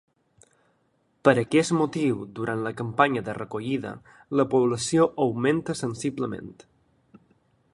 [1.27, 3.91] Per aquest motiu durant la campanya de recollida,
[4.41, 6.51] la població augmenta sensiblement.